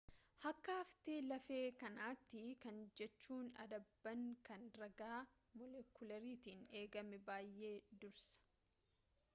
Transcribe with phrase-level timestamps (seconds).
[0.49, 5.19] akka haftee-lafee kanaatti kana jechuun addabaan kan ragaa
[5.61, 8.77] moolekularraatiin eegame baay'ee dursa